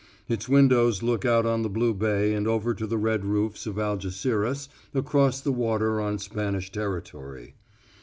[0.27, 3.75] Its windows look out on the blue bay and over to the red roofs of
[3.77, 7.53] Algeciras across the water on Spanish territory.